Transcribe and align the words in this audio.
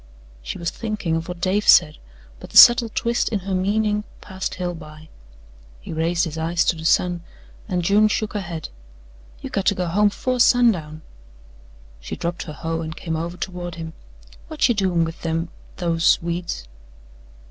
She 0.41 0.57
was 0.57 0.71
thinking 0.71 1.15
of 1.15 1.27
what 1.27 1.39
Dave 1.39 1.67
said, 1.67 1.99
but 2.39 2.49
the 2.49 2.57
subtle 2.57 2.89
twist 2.89 3.29
in 3.29 3.41
her 3.41 3.53
meaning 3.53 4.03
passed 4.19 4.55
Hale 4.55 4.73
by. 4.73 5.09
He 5.79 5.93
raised 5.93 6.25
his 6.25 6.39
eyes 6.39 6.65
to 6.65 6.75
the 6.75 6.85
sun 6.85 7.21
and 7.67 7.83
June 7.83 8.07
shook 8.07 8.33
her 8.33 8.41
head. 8.41 8.69
"You 9.41 9.51
got 9.51 9.65
to 9.67 9.75
go 9.75 9.85
home 9.85 10.09
'fore 10.09 10.39
sundown." 10.39 11.03
She 11.99 12.15
dropped 12.15 12.41
her 12.49 12.53
hoe 12.53 12.81
and 12.81 12.95
came 12.97 13.15
over 13.15 13.37
toward 13.37 13.75
him. 13.75 13.93
"Whut 14.49 14.67
you 14.67 14.73
doin' 14.73 15.03
with 15.05 15.21
them 15.21 15.49
those 15.75 16.17
weeds?" 16.19 16.67